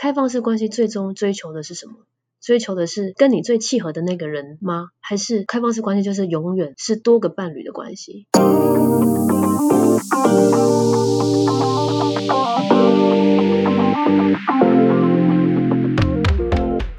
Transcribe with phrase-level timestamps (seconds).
[0.00, 1.94] 开放式关系最终追求的是什么？
[2.40, 4.90] 追求的是跟你最契合的那个人吗？
[5.00, 8.28] 还是开放式关系就是永远是多个伴侣的关系？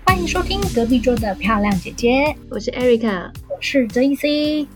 [0.06, 4.68] 欢迎收听隔壁桌的漂亮姐姐，我是 Erica，我是 JC。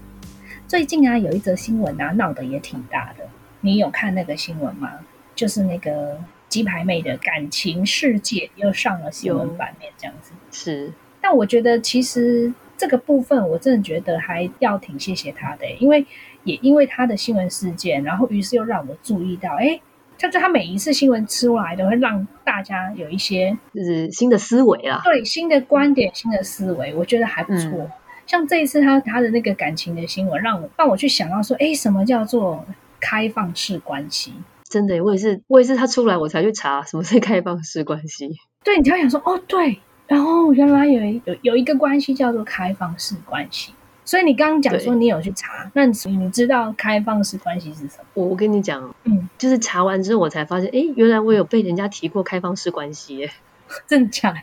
[0.65, 3.27] 最近啊，有一则新闻啊，闹得也挺大的。
[3.59, 4.89] 你有看那个新闻吗？
[5.35, 6.17] 就是那个
[6.53, 10.33] 鸡排妹的感情世界又上了新闻版面，这样子。
[10.51, 16.05] 是，但我觉得其实这个部分，我真的觉得还要挺谢谢他的，因为
[16.43, 19.81] 也因为他的新闻事件，然后于是又让我注意到，哎，
[20.15, 27.89] 就是他每一次新闻出来都会让大家有一些就是新的思维啊，对新的观点、新的思维，我觉得还不错。
[28.27, 32.63] 像这一次他他的那个感情的新闻，让我让我去想到说，哎，什么叫做
[32.99, 34.33] 开放式关系？
[34.73, 38.39] 真的，我也是，我也是他出来我才去查什么是开放式关系。
[38.63, 43.71] 对，你才会想说，哦，对，然后原来有有有一个关系叫做开放式关系。
[44.03, 48.05] 所以你刚刚讲说你有去查，那你你知道开放式关系是什么？
[48.15, 53.31] 我我跟你讲，嗯，就是查完之后我才发现，哎，原来我有被人家提过开放式关系耶，
[53.87, 54.33] 真假？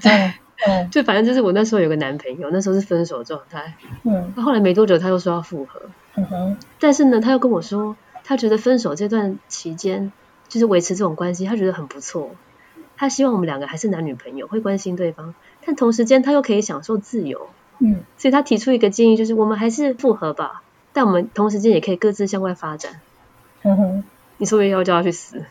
[0.00, 0.32] 对
[0.66, 5.82] 嗯， 就反正就是我那时候有个男朋友，那时候是分手状态，嗯，那后来没多久他又说要复合，
[6.16, 10.10] 嗯哼，但是呢，他又跟我说，他觉得分手这段期间
[10.48, 12.30] 就是维持这种关系，他觉得很不错，
[12.96, 17.48] 他希望我们两个还是男女朋友，会关心对方，但同时间他又可以享受自由。
[17.80, 23.00] 嗯，所以他提出一个建议，就是我们还是复合吧，但我们同时间也可以各自向外发展。
[23.62, 24.04] 嗯哼，
[24.38, 25.44] 你是不是要叫他去死？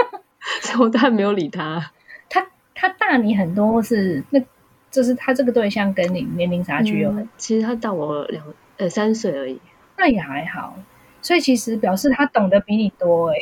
[0.62, 1.90] 所以我当然没有理他。
[2.30, 4.40] 他他大你很多，是那，
[4.90, 8.44] 就是他这个对象跟你年龄差距有很，其实他大我两
[8.78, 9.60] 呃三岁而已，
[9.98, 10.76] 那也还好。
[11.26, 13.36] 所以其实表示他懂得比你多哎。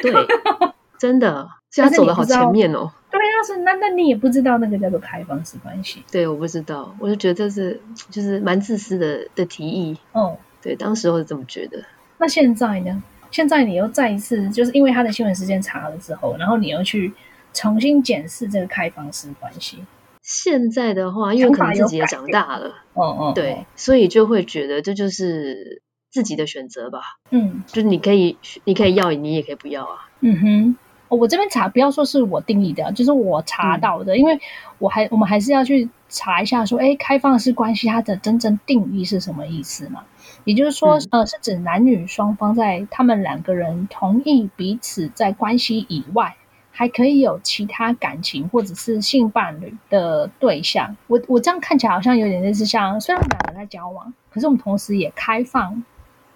[0.00, 0.12] 对，
[0.96, 2.92] 真的，他走的好前面哦。
[3.10, 6.04] 对，啊是那那你也不知道那个叫做开放式关系。
[6.12, 9.98] 对，我不知道，我就觉得这是就是蛮自私的的提议。
[10.12, 11.82] 哦，对，当时我是这么觉得。
[12.18, 13.02] 那现在呢？
[13.32, 17.12] 现在你又再一次，就是因为他的新闻时间查了之后，然后你又去
[17.52, 19.78] 重新检视这个开放式关系。
[20.22, 25.82] 现在的话，因为可能自己也长大了，哦哦，对，所以就会觉得这就是
[26.14, 27.00] 自己的选择吧。
[27.30, 30.08] 嗯，就是你可以，你可以要，你也可以不要啊。
[30.20, 30.76] 嗯哼。
[31.08, 34.40] 我这边查，不要说是我定义的，就是我查到的，因为
[34.78, 40.04] 我还我们还是要去查一下，说，哎，开放式关系它的真正定义是什么意思嘛？
[40.44, 46.34] 也就是说，呃，是指男女双方在他们两个人同意彼此在关系以外，
[46.72, 50.96] 还可以有其他感情或者是性伴侣的对象。
[51.06, 55.84] 我我这样看起来好像有点类似，像虽然我们两个人在交往，可是我们同时也开放。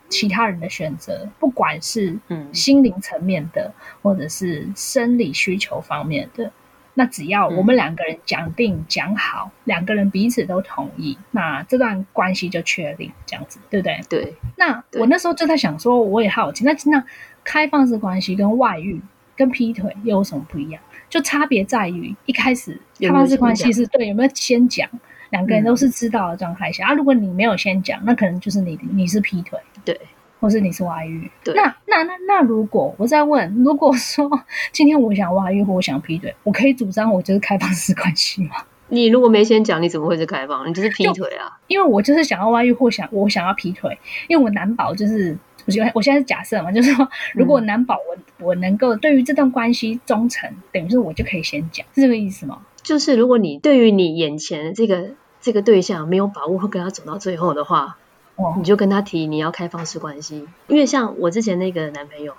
[0.09, 2.19] 其他人的选择，不管是
[2.53, 6.51] 心灵层面的，或者是生理需求方面的，
[6.95, 14.01] 那只要我们两个人讲定讲好，两个人彼此都同意，那这段关系就确定，这样子，对不对？
[14.09, 14.35] 对。
[14.57, 17.05] 那我那时候就在想说，我也好奇，那那
[17.45, 19.01] 开放式关系跟外遇、
[19.37, 20.83] 跟劈腿又有什么不一样？
[21.09, 24.89] 就差别在于一开始开放式关系是对有没有先讲？
[25.31, 29.99] 两个人都是知道的状态下啊，如果你没有先讲，那可能就是你你是劈腿，对，
[30.41, 31.31] 或是你是外遇。
[31.55, 34.29] 那那那那如果我再问，如果说
[34.73, 38.57] 今天我想外遇或我想劈腿，我可以主张我就是开放式关系吗？
[38.91, 40.67] 你如果没先讲，你怎么会是开放？
[40.67, 41.59] 你就是劈腿啊？
[41.67, 52.59] 因为我就是想要外遇或想我想要劈腿，因为我难保就是我现我现在是假设嘛，就是说如果难保我我能够对于这段关系忠诚，等于是我就可以先讲，是这个意思吗？
[52.89, 55.11] 就是如果你对于你眼前这个
[55.43, 57.99] 这个对象没有把握，会跟他走到最后的话，
[58.37, 60.49] 哦，你就跟他提你要开放式关系。
[60.69, 62.33] 因为像我之前那个男朋友，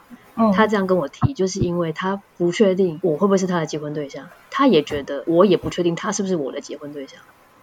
[0.55, 7.19] 他这样跟我提，就是因为他不确定我会不会是他的结婚对象，他也觉得我也不确定他是不是我的结婚对象，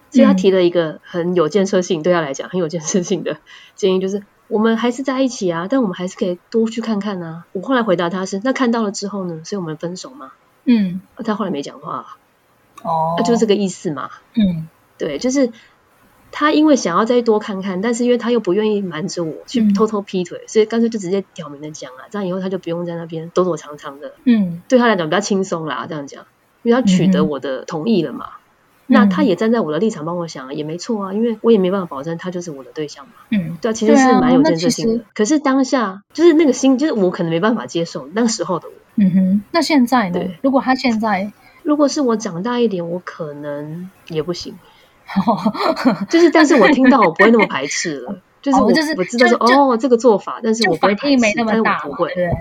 [0.09, 3.35] 所以他提了一个很有建设性，对他来讲很有建设性的
[3.75, 7.45] 建议，就是我们还是在一起啊，但我们还是可以多去看看啊。
[7.51, 9.41] 我后来回答他是，那看到了之后呢？
[9.43, 10.31] 所以我们分手吗？
[10.63, 12.15] 嗯，他后来没讲话。
[12.83, 14.09] 哦，就是这个意思嘛。
[14.35, 15.51] 嗯，对，就是
[16.31, 24.13] 他因为想要再多看看，但是因为他又不愿意瞒着我去偷偷劈腿，所以干脆就直接挑明的讲啊，这样以后他就不用在那边躲躲藏藏的。
[24.25, 26.25] 嗯，对他来讲比较轻松啦，这样讲，
[26.63, 28.27] 因为他取得我的同意了嘛。
[28.89, 33.13] 那他也站在我的立场帮我想，也没错啊，因为我也没办法保证他就是我的对象嘛。
[33.31, 35.03] 嗯，对啊，其实是蛮有建设性的。
[35.13, 38.73] 可是当下就是那个心，就是我可能没办法接受那个时候的我。
[38.95, 40.19] 嗯哼，那现在呢？
[40.41, 41.33] 如果他现在。
[41.67, 44.57] 如果是我长大一点，我可能也不行。
[46.07, 48.21] 就是，但是我听到我不会那么排斥了。
[48.41, 52.13] 就是我就是我知道说哦，这个做法，但是我不会排斥，但是我不会。
[52.15, 52.31] 对，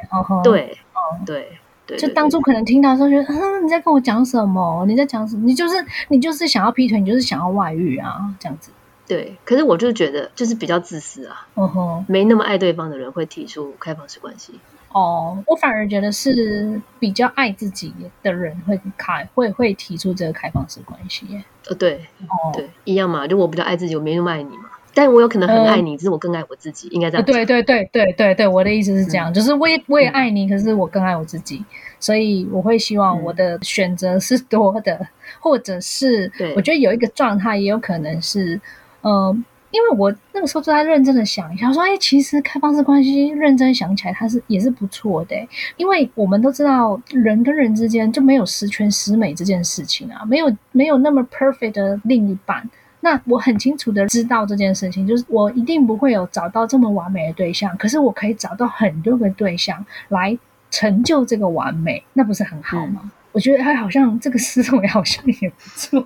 [0.45, 0.79] 对，
[1.27, 1.59] 对。
[1.89, 4.85] 对，就当初可能听到时候觉得，嗯，你在跟我讲什么？
[4.87, 5.45] 你在讲什么？
[5.45, 5.75] 你就是
[6.07, 8.71] 你就是想要劈腿，你就是想要外遇啊，这样子。
[9.09, 14.61] 对，可是我就觉得就是比较自私啊，嗯哼，没那么爱对方的人会提出开放式关系。
[14.93, 17.93] 哦，我反而觉得是比较爱自己
[18.23, 21.27] 的人会开会会提出这个开放式关系。
[21.69, 21.97] 呃，对，
[22.29, 24.71] 哦，对，一样嘛，就我比较爱自己，我没那么爱你嘛。
[24.95, 27.27] 但我有可能很爱你，只是我更爱我自己，应该这样。
[27.27, 31.63] 对对对对对对，我的意思是这样，就是我也我也爱你，可是我更爱我自己，
[32.01, 35.07] 所以我会希望我的选择是多的，
[35.39, 38.59] 或者是我觉得有一个状态也有可能是，
[39.03, 45.37] 嗯，因为我那个时候就在认真的想一下，说，哎，其实开放式关系认真想起来，它是也是不错的，
[45.77, 52.69] 因为我们都知道人跟人之间就没有十全十美这件事情啊，没有没有那么 perfect 的另一半。
[53.01, 60.37] 那我很清楚的知道这件事情，就是我一定不会有找到这么完美的对象，可是我可以找到很多个对象来
[60.71, 63.13] 成就这个完美，那不是很好吗？
[63.33, 66.05] 我觉得他好像这个思维好像也不错。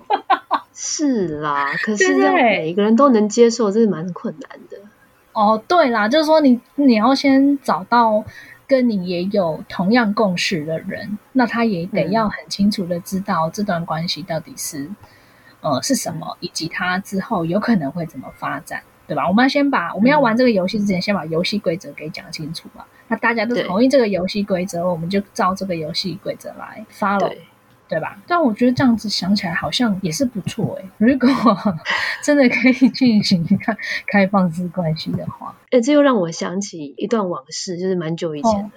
[0.73, 4.77] 是啦，可是每一个人都能接受，这是蛮困难的。
[5.33, 8.23] 哦，对啦，就是说你你要先找到
[8.67, 14.89] 跟你也有同样共识的人，那他也得要很清楚的知道这段关系到底是。
[15.63, 16.35] 呃，是什么？
[16.39, 19.27] 以及他之后有可能会怎么发展，对吧？
[19.27, 22.87] 我们要先把我们要玩这个游戏之前，先把游戏规则给讲清楚吧。
[23.07, 27.31] 那大家都同意这个游戏规则，我们就照这个游戏规则来 follow，
[27.91, 28.17] 对吧？
[28.25, 30.89] 但我觉得这样子想起来好像也是不错哎。
[30.97, 31.29] 如果
[32.23, 33.77] 真的可以进行开
[34.07, 38.69] 开放式关系的话，哎，这又让我想起一段往事，就是蛮久以前的。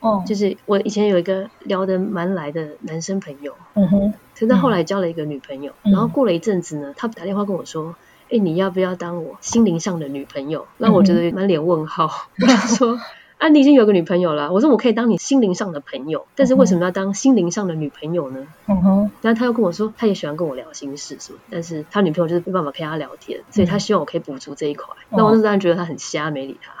[0.00, 4.14] 哦，就是我以前有一个聊得蛮来的男生朋友，嗯哼，
[4.48, 7.96] 他后来交了一个女朋友，然后过了一阵子呢，他打电话跟我说，
[8.30, 10.68] 哎，你要不要当我心灵上的女朋友？
[10.76, 12.04] 那我觉得满脸问号，
[12.40, 13.00] 我说，
[13.38, 18.46] 啊，你已经有个女朋友了，我说我可以当你心灵上的朋友，但是为什么要当心灵上的女朋友呢？
[18.66, 24.86] 嗯哼，然后他又跟我说，他也喜欢跟我聊心事什么，但是他女朋友就是没办法陪他聊天，所以他希望我可以补足这一块。
[25.10, 26.72] 那我当然觉得他很瞎，没理他，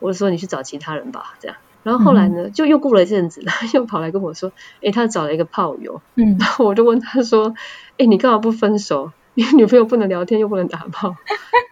[0.00, 1.56] 我就说你去找其他人吧，这样。
[1.82, 4.52] 然后后来呢，就又过了一阵子，他 又跑来跟我说
[4.84, 7.54] ：“哎，他找了一个炮友。”嗯，然后我就问他说
[7.98, 9.10] ：“哎，你干嘛不分手？
[9.34, 11.16] 你女朋友不能聊天又不能打炮，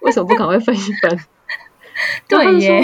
[0.01, 1.21] 为什么不赶快分一分？”
[2.29, 2.83] 对耶，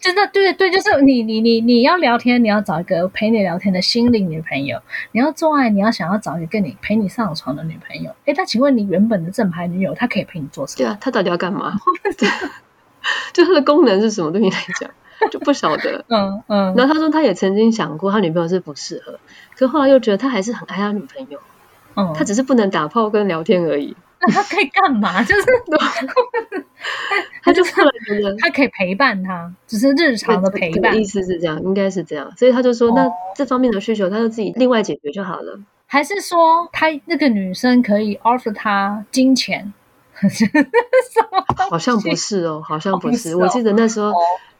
[0.00, 4.78] 真的对对，就是你你你你要聊天，你要找一个陪你聊天的心灵女朋友；
[5.12, 8.10] 你要做爱，你要想要找一个跟你陪你上床的女朋友。
[8.26, 10.76] 哎，那请问你原本的正牌女友，她可以陪你做什么？
[10.78, 11.74] 对啊，她到底要干嘛？
[13.32, 14.30] 就她的功能是什么？
[14.32, 14.90] 对你来讲？
[15.32, 19.18] 就不晓得， 嗯嗯，然后他说他也曾经想过他女朋友是不适合，
[19.56, 21.40] 可后来又觉得他还是很爱他女朋友，
[21.96, 23.96] 嗯，他只是不能打炮跟聊天而已。
[24.20, 25.22] 那他可以干嘛？
[25.22, 25.42] 就是
[27.42, 30.96] 他就后来觉得他可以陪伴他，只是日常的陪伴。
[30.98, 35.58] 意思是这样，应该是这样，所以他就说那这方面的需求他就自己另外解决就好了。
[35.86, 39.72] 还是说他那个女生可以 offer 他金钱？
[41.70, 43.36] 好像不是哦，好像不是。
[43.36, 44.12] 我记得那时候。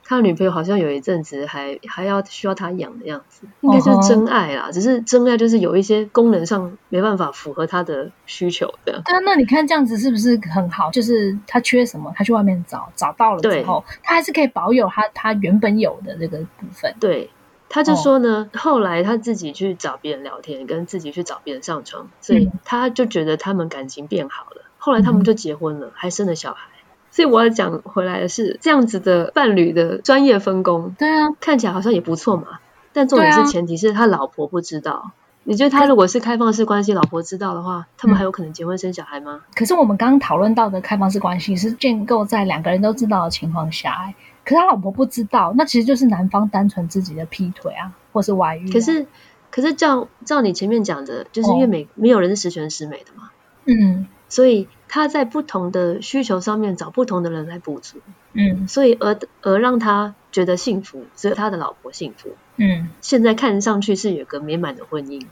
[0.09, 4.71] 他女朋友好像有一阵子还还要需要他养的样子，应该就是真爱啦。
[4.73, 9.03] 只是真爱就是有一些功能上没办法符合他的需求的。
[9.05, 10.91] 对啊，那你看这样子是不是很好？
[10.91, 16.95] 就是他缺什么，他去外面找，找到了之后，他还是可以保有他他原本有的那个部分。
[16.99, 17.29] 对，
[17.69, 24.63] 他就说呢，后来他自己去找别人聊天，跟自己去找别人上床，所以他就觉得他们感情变好了。
[24.79, 26.71] 后来他们就结婚了，还生了小孩。
[27.19, 32.61] 所以我要讲回来的是，这样子的伴侣的专业分工，对啊，看起来好像也不错嘛。
[32.93, 35.11] 但重点是前提是他老婆不知道。
[35.43, 39.41] 你觉得他如果是开放式关系，老婆知道的话，他们还有可能结婚生小孩吗？
[39.57, 48.71] 可是我们刚刚讨论到的开放式关系是建构在两个人都知道的情况下，可是他老婆不知道，那其实就是男方单纯自己的劈腿啊，或是外遇。
[48.71, 49.09] 可是，
[49.51, 53.31] 可是照照你前面讲的，就是因为每没有人是十全十美的嘛。
[53.65, 54.07] 嗯。
[54.31, 57.99] 所以他在不同的需求上面找不同的人来补足，
[58.33, 65.27] 嗯，所以而而让他觉得幸福，只有他的老婆幸福，嗯，现在看上去是有个美满的婚姻。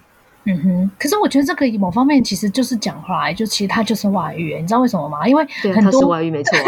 [0.49, 5.27] 嗯哼，可是我觉得这个某方面其实就是讲回来，就其实他就是外遇，你知道为什么吗？
[5.27, 6.57] 因为很多外遇没错，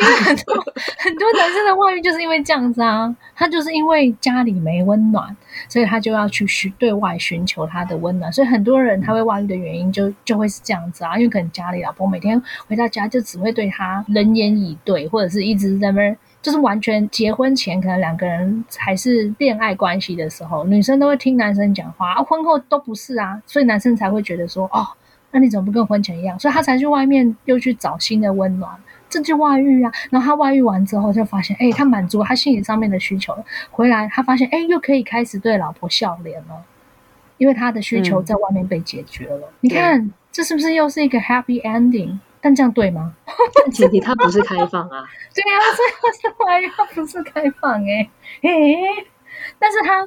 [0.00, 0.54] 因为很多
[0.98, 5.36] 很多男生的外遇就是因为这样子啊，他就是因为家里没温暖，
[5.68, 16.18] 所以他就要去寻对外寻求他的温暖，所以很多人他会外遇的原因就就会是这样子啊，因为可能家里老婆每天回到家就只会对他冷言以对，或者是一直在那边。
[16.44, 24.86] 就是完全结婚前，可能两个人还是恋爱关系的时候，女生都会听男生讲话，啊婚后都不是啊，所以男生才会觉得说，哦，
[25.30, 26.38] 那你怎么不跟婚前一样？
[26.38, 28.70] 所以他才去外面又去找新的温暖，
[29.08, 29.90] 这就外遇啊。
[30.10, 36.62] 然后他外遇完之后，就发现，哎，他满足他心理上面的需求了，回来他发现，哎，又可以开始对老婆笑脸了。
[37.36, 39.52] 因为他的需求在外面被解决了。
[39.60, 42.16] 你看，这是不是又是一个 happy ending？
[42.44, 43.14] 但这样对吗？
[43.72, 45.08] 前提他不是开放啊。
[45.34, 48.10] 对啊，所以我是怀疑他不是开放 哎
[48.42, 48.50] 哎，
[49.58, 50.06] 但是他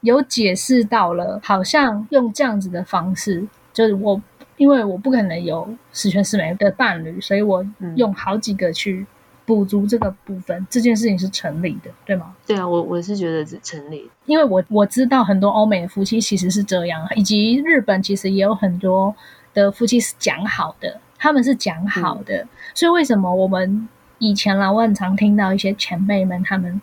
[0.00, 4.20] 有解释到了，好像用这样子的方式，就是我
[4.56, 7.64] 因为我不可能有十全十美的伴侣，所以我
[7.94, 9.06] 用好几个去
[9.44, 12.34] 补足这个部分，这件事情是成立的，对吗？
[12.44, 19.14] 对啊，我我是觉得是成立，因为我我知道很多欧美的夫妻其实是这样，以及日本其实也有很多
[19.54, 21.00] 的夫妻是讲好的。
[21.18, 26.80] 他们是讲好的，所以为什么我们以前啦，我很常听到一些前辈们，他们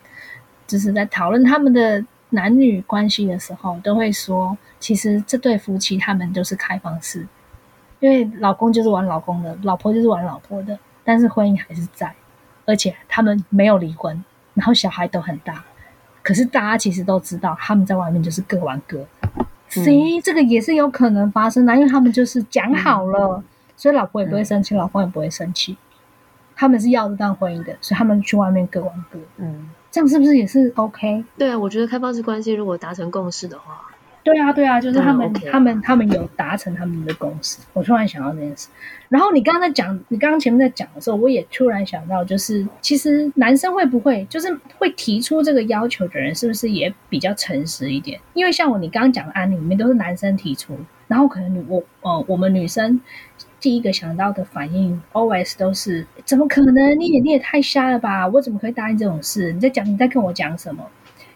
[0.66, 7.26] 就是在讨论他们的男女关系的时候，都会说，其实这对夫妻他们就是开放式，
[8.00, 12.12] 因为老公就是玩老公的，老婆就是玩老婆的，但是婚姻还是在，
[12.66, 14.24] 而且他们没有离婚，
[14.54, 15.64] 然后小孩都很大，
[16.22, 19.06] 可是大家其实都知道，他们在外面就是各玩各，
[19.68, 23.42] 所以这个也是有可能发生的，因为他们就是讲好了。
[23.76, 25.76] 所以老婆也不会生气，老公也不会生气，
[26.54, 29.18] 他们是要这段婚姻的，所以他们去外面各玩各。
[29.38, 31.24] 嗯，这样是不是也是 OK？
[31.36, 33.90] 对啊，我觉得开放式关系如果达成共识的话，
[34.22, 37.58] 对啊，对啊，就是他们他们他们有达成他们的共识。
[37.72, 38.68] 我突然想到这件事，
[39.08, 48.18] 然后你刚刚在讲，你刚刚前面在讲的时候，我也突然想到，就是其实男生会不会就是会提出这个要求的人，是不是也比较诚实一点？
[48.32, 53.00] 因为像我你刚刚讲的案例里面都是男生提出，然后可能女我呃我们女生。
[53.64, 57.00] 第一个想到的反应，always 都是怎么可能？
[57.00, 58.28] 你也你也太瞎了吧！
[58.28, 59.54] 我怎么可以答应这种事？
[59.54, 60.86] 你在讲你在跟我讲什么？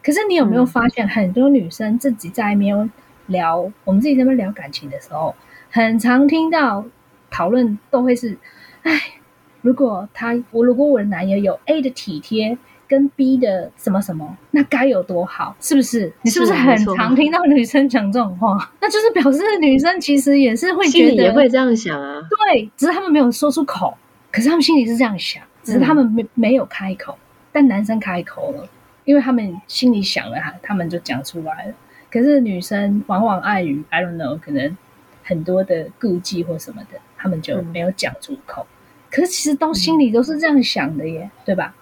[0.05, 2.93] 可是你有没有发现，很多女生自己在那边
[3.29, 5.35] 聊，我们自己在那边聊感情的时候，
[5.71, 6.85] 很常听到
[7.31, 8.37] 讨论都会是：
[8.83, 9.01] 哎，
[9.63, 12.59] 如果他我如果我的男友有 A 的体贴。
[12.89, 16.11] 跟 B 的什么什么，那该有多好，是不是？
[16.23, 18.73] 你是不是很常听到女生讲这种话？
[18.81, 22.23] 那就是表示女生其实也是会觉得也会这样想啊。
[22.51, 23.97] 对，只是他们没有说出口，
[24.33, 27.17] 可是他们心里是这样想，只是他们没没有开口。
[27.53, 28.69] 但男生开口了，
[29.05, 31.75] 因为他们心里想了，他他们就讲出来了。
[32.11, 34.77] 可是女生往往碍于 I don't know，可能
[35.23, 38.67] 很多的顾忌或什么的，他们就没有讲出口。
[39.11, 41.75] 可是其实都心里都是这样想的耶，对吧？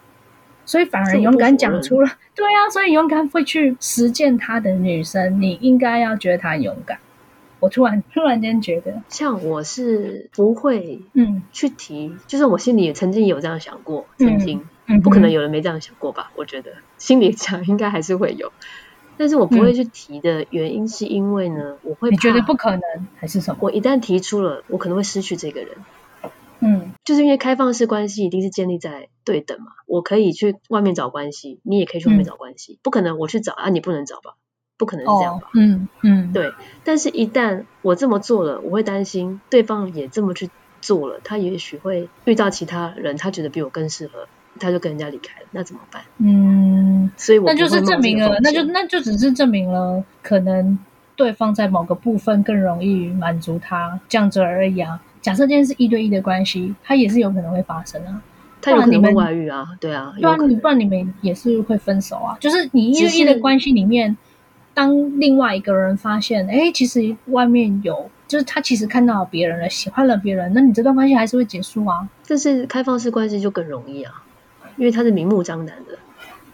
[0.66, 6.98] 所以反而勇敢讲出了，对啊，所以勇敢会去实践他的女生，你应该要觉得她勇敢。
[7.58, 11.42] 我突然突然间觉得，像我是不会嗯。
[11.52, 14.58] 去提，就是我心里也曾经有这样想过，曾经。
[14.88, 16.30] 嗯不可能有人没这样想过吧？
[16.36, 16.70] 我觉得。
[16.98, 18.52] 心里想应该还是会有，
[19.16, 22.82] 但是我不会去提的原因是因为呢，我会你觉得不可能
[23.16, 23.58] 还是什么？
[23.62, 25.70] 我一旦提出了，我可能会失去这个人。
[26.60, 34.36] 嗯，就是因为开放式关系一定是建立在对等嘛，我可以去外面找关系，你也可以去外面找关系，不可能我去找啊，你不能找吧？
[34.78, 35.50] 不可能是这样吧？
[35.54, 36.52] 嗯嗯，对。
[36.84, 40.48] 但是，一旦我这么做了，我会担心对方也这么去
[40.80, 44.28] 做了，他也许会遇到其他人，他觉得比我更适合，
[44.60, 46.04] 他就跟人家离开了，那怎么办？
[46.18, 50.78] 嗯，所以我那就是证明了，那就那就只是证明了，可能
[51.16, 55.02] 对方在某个部分更容易满足他，这样子而已啊。
[55.22, 58.22] 假设今天是一对一的关系，它也是有可能会发生啊。
[58.66, 62.36] 他有可能会外遇啊，对啊，不然你不然你们也是会分手啊。
[62.40, 64.16] 就是你一对一的关系里面，
[64.74, 72.08] 当另外一个人发现，哎，其实外面有，就是他其实看到别人了，喜欢了别人，那你这段关系还是会结束啊。
[72.26, 74.24] 但是开放式关系就更容易啊，
[74.76, 75.98] 因为他是明目张胆的，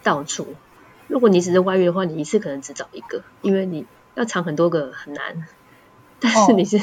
[0.02, 0.48] 到处。
[1.08, 5.46] 如果你只是外遇的话，你一次可能只找一个，因为你要藏很多个很难。
[6.20, 6.78] 但是你是。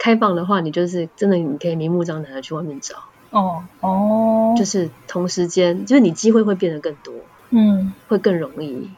[0.00, 2.94] 开放的话，你就是真的，你可以明目张胆的去外面找
[3.30, 7.12] 哦哦，就是同时间，就是你机会会变得更多，
[7.50, 8.90] 嗯，会更容易，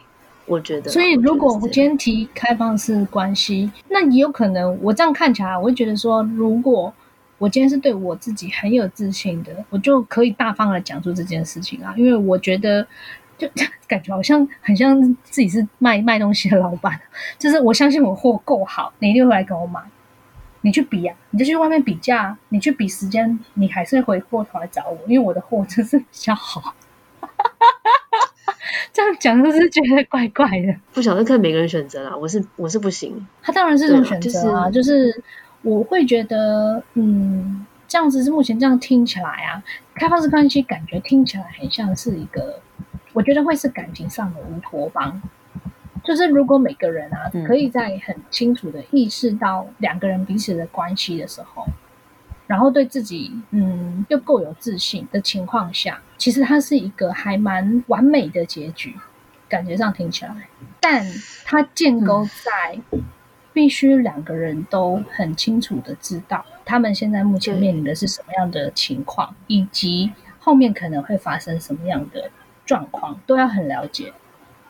[0.46, 0.90] 我觉得。
[0.90, 6.92] 所以，如果我今天提开放式关系，那也有可能，我这样看起来，我会觉得说，如果
[7.38, 12.86] 我今天是对我自己很有自信的，我就可以大方的讲出这件事情啊，因为我觉得，
[13.36, 13.48] 就
[13.88, 17.00] 感觉好像很像自己是卖卖东西的老板，
[17.38, 19.80] 就是我相信我货够好，你一定会来跟我买。
[20.62, 26.74] 你去比呀，你就去外面比价，你去比时间，你还是回过头来找我，因为我的货真是比较好。
[28.92, 30.74] 这样讲是不是觉得怪怪的？
[30.92, 33.26] 不晓得看每个人选择啦，我是我是不行。
[33.42, 35.22] 他当然是这种选择啊，就是
[35.62, 39.62] 我会觉得，嗯，这样子是目前这样听起来啊，
[39.94, 42.60] 开放式关系感觉听起来很像是一个，
[43.12, 45.22] 我觉得会是感情上的乌托邦。
[46.04, 51.66] 就是如果每个人啊，可以在很清楚的意识到两个人彼此的关系的时候，
[52.46, 58.94] 然后对自己嗯又够有自信的情况下，其实它是一个还蛮完美的结局，
[59.48, 60.48] 感觉上听起来，
[60.80, 61.04] 但
[61.44, 62.80] 它建构在
[63.52, 72.30] 必须两个人都很清楚的知道他们现在目前面临的是什么样的情况，以及后面可能会发生什么样的
[72.64, 74.12] 状况，都要很了解。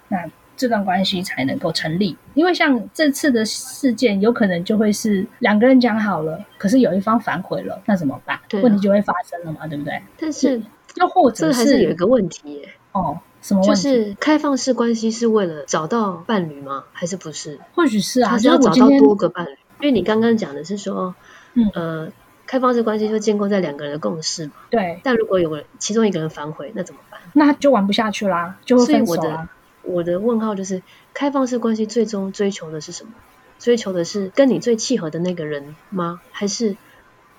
[0.08, 0.28] 那
[0.60, 2.16] 这段关系才能够成立。
[2.34, 8.38] 因为像这次的事件，有可能就会是两个人讲好了，可是有一方反悔了，那怎么办？
[8.62, 10.02] 问题就会发生了嘛，对不对？
[10.18, 10.62] 但是
[10.96, 12.68] 又或者是有一个问题耶。
[12.92, 13.18] 哦。
[13.42, 16.84] 什么就是开放式关系是为了找到伴侣吗？
[16.92, 17.58] 还是不是？
[17.74, 19.56] 或许是啊，是要找到多个伴侣。
[19.80, 21.14] 因为你刚刚讲的是说，
[21.54, 22.12] 嗯呃，
[22.46, 24.52] 开放式关系就建构在两个人的共识嘛。
[24.68, 25.00] 对。
[25.02, 27.18] 但如果有其中一个人反悔，那怎么办？
[27.32, 29.48] 那就玩不下去啦，就会分手了。
[29.82, 30.82] 我的问号就是，
[31.14, 33.12] 开放式关系最终追求的是什么？
[33.58, 36.20] 追求的是跟你最契合的那个人吗？
[36.32, 36.76] 还是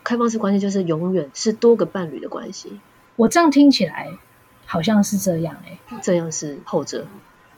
[0.03, 2.79] 开放式关系就是永远是多个伴侣的关系？
[3.15, 4.17] 我这样听起来。
[4.63, 7.05] 好像是这样哎，这样是后者。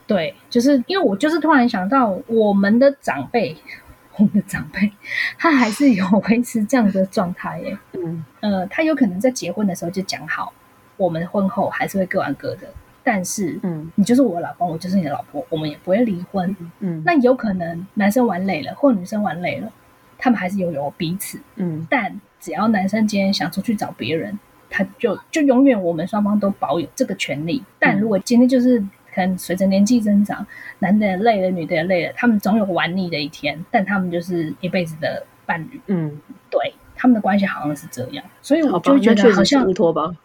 [0.04, 3.56] 对，就是因为我就是突然想到，我们的长辈，
[4.18, 4.90] 我们的长辈，
[5.38, 7.78] 他还是有维持这样的状态哎。
[7.92, 10.52] 嗯呃，他有可能在结婚的时候就讲好，
[10.96, 12.66] 我们婚后还是会各玩各的，
[13.04, 16.56] 但是嗯，你就是我老公，我就是你的老婆，我们也不会离婚。
[16.80, 19.70] 嗯，那有可能男生玩累了，或女生玩累了，
[20.18, 21.38] 他们还是拥有彼此。
[21.56, 24.36] 嗯，但只要男生今天想出去找别人。
[24.76, 28.80] 他就就永远我们双方都保有这个权利，但如果今天就是
[29.14, 30.44] 可能随着年纪增长，
[30.80, 35.80] 男的也累了，女的也累了，他们总有玩腻的一天，但他们就是一辈子的伴侣。
[35.86, 36.18] 嗯，
[36.50, 40.16] 对，他们的关系好像是这样，所以我就觉得好像乌托邦，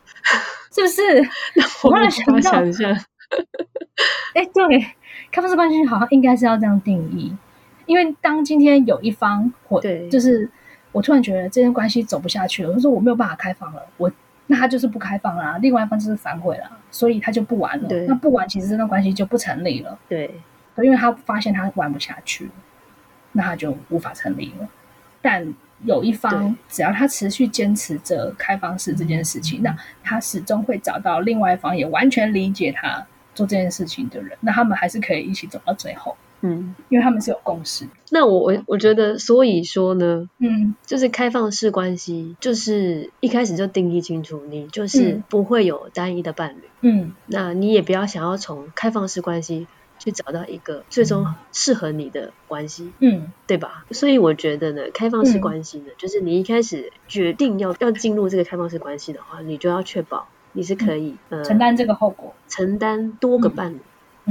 [0.72, 1.02] 是不是？
[1.84, 2.88] 我突然想到，想一下，
[4.34, 4.80] 哎，对，
[5.32, 7.36] 开放式关系好像应该是要这样定义，
[7.86, 10.50] 因为当今天有一方或就是
[10.92, 14.12] 我突然觉得这段关系走不下去了，我说我没有办法开放了，我。
[14.52, 17.88] 那他就是不开放啦，另外一方就是反悔了，所以他就不玩了。
[18.08, 19.96] 那不玩，其实这段关系就不成立了。
[20.08, 20.42] 对，
[20.78, 22.50] 因为他发现他玩不下去，
[23.34, 24.68] 那他就无法成立了。
[25.22, 25.54] 但
[25.86, 36.16] 有一方，只要他持续坚持着开放式这件事情，那他始终会找到另外一方也完全理解他做这件事情的人，那他们还是可以一起走到最后。
[36.42, 37.86] 嗯，因为他们是有共识。
[38.12, 46.62] 那我我我觉得，所以说呢，嗯，就是开放式关系，就是一开始就定义清楚，你就是不会有单一的伴侣。
[46.80, 49.68] 嗯，那你也不要想要从开放式关系
[50.00, 52.92] 去找到一个最终适合你的关系。
[53.00, 53.86] 嗯，对吧？
[53.92, 63.80] 所以我觉得呢，开放式关系呢，就是你一开始决定要要进入这个开放式关系的话，你就要确保你是可以呃承担这个后果，承担多个伴侣。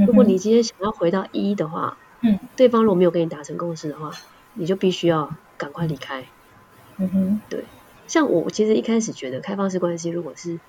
[0.05, 4.11] 如果你今天想要回到一的话，嗯，对方如果没有跟你达成共识的话，
[4.53, 6.25] 你就必须要赶快离开。
[6.97, 7.63] 嗯哼，对。
[8.07, 10.59] 像我其实一开始觉得开放式关系，如果是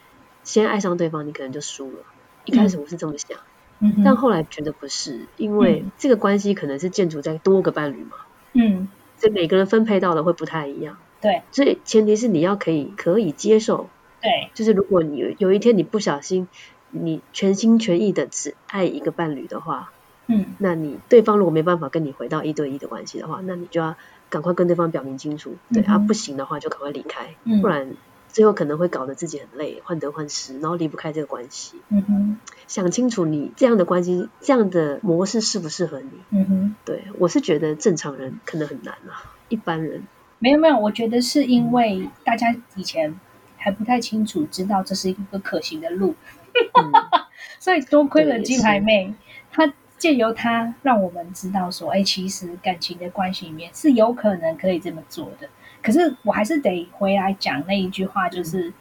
[0.44, 1.98] 先爱上对方，你可能就输了。
[2.44, 3.38] 一开始我是这么想，
[3.80, 8.16] 嗯但后来觉得不是，因为这个关系可能是建筑在多个伴侣嘛。
[8.52, 10.98] 嗯，所以每个人分配到的会不太一样。
[11.20, 13.88] 对，所以前提是你要可以可以接受。
[14.22, 16.46] 对，就是如果你有一天你不小心。
[16.92, 19.92] 你全心全意的只爱一个伴侣的话，
[20.26, 23.94] 嗯，那你对方如果没办法跟你回到一对一的关系的话，那你就要
[24.28, 27.92] 赶快跟对方表明清楚，对啊，不行的话就赶快离开，不然
[28.32, 31.80] 最后可能会搞得自己很累，患得患失，然后离不开这个关系。
[31.88, 36.10] 嗯哼，想清楚你这样的关系，这样的模式适不适合你？
[36.30, 40.02] 嗯哼，对我是觉得正常人可能很难啊，一般人
[40.38, 43.18] 没有没有，我觉得是因为大家以前
[43.56, 46.14] 还不太清楚，知道这是一个可行的路。
[47.58, 49.14] 所以多亏了金牌妹，
[49.52, 55.48] 她借由她让我们知道说，哎，其实感情的关系里面是有可能可以这么做的。
[55.82, 58.72] 可是我还是得回来讲那一句话，就是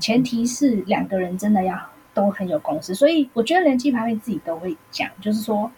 [0.00, 1.78] 前提是两个人真的要
[2.12, 2.94] 都很有共识。
[2.94, 5.70] 所以我觉得连鸡排妹自己都会讲，就是说，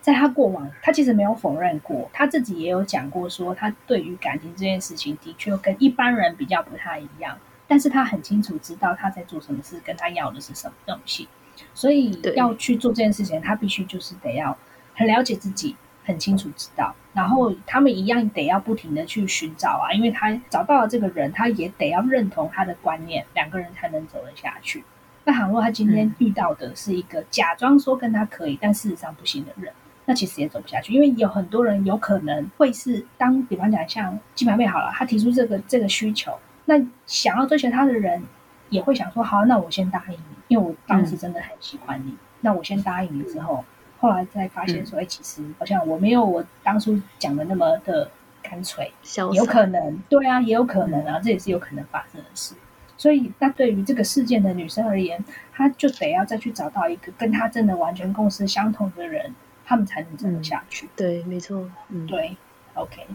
[0.00, 7.38] 在他过往，他其实没有否认过，他自己也有讲过，说他对于感情这件事情的确跟一般人比较不太一样。
[7.66, 11.26] 但是他很清楚知道他在做什么事，跟他要的是什么东西，
[11.72, 14.54] 所以要去做这件事情，他必须就是得要
[14.94, 16.94] 很了解自己，很清楚知道。
[17.12, 24.84] 然后他们一样得要不停的去寻找啊，因为他找到了这个人，他也得要认同他的观念，两个人才能走得下去。
[25.24, 29.72] 那倘若他今天遇到的是一个假装说跟他可以，但事实上不行的人，
[30.06, 36.36] 那其实也走不下去，因为有很多人有可能会是当比方讲像金牌妹好了，他提出这个这个需求。
[36.64, 36.74] 那
[37.06, 38.22] 想要追求他的人
[38.70, 42.16] 也会想说：好，那我先答应你，因为我当时真的很喜欢你。
[42.40, 43.64] 那我先答应你之后，
[44.04, 48.10] 后来再发现说：哎，其实好像我没有我当初讲的那么的
[48.42, 48.92] 干脆。
[49.32, 52.54] 有可能，对啊，也有可能啊，这也是有可能发生的事。
[52.98, 60.86] 所以，那对于这个事件的女生而言，她就得要再去找到一个跟她真的完全共识相同的人，他们才能走得下去。
[60.94, 62.36] 对，没错，嗯，对。
[62.74, 63.06] OK。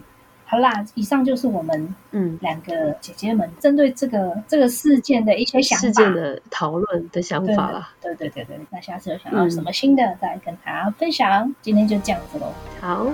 [0.50, 7.90] 好啦，以上就是我们嗯两个姐姐们针对这个这个事件的一些想法、事件的讨论的想法啦。
[8.02, 11.54] 对对对对，那下次有想到什么新的，再跟大家分享。
[11.62, 12.52] 今天就这样子喽。
[12.80, 13.06] 好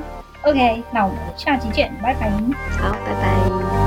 [0.45, 2.31] ，OK，那我们下期见，拜拜。
[2.79, 3.86] 好，拜拜。